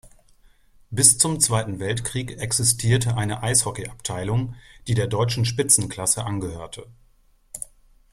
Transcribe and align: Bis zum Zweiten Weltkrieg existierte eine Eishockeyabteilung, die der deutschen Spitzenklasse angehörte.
Bis 0.89 1.19
zum 1.19 1.39
Zweiten 1.39 1.77
Weltkrieg 1.77 2.39
existierte 2.39 3.17
eine 3.17 3.43
Eishockeyabteilung, 3.43 4.55
die 4.87 4.95
der 4.95 5.05
deutschen 5.05 5.45
Spitzenklasse 5.45 6.23
angehörte. 6.23 6.87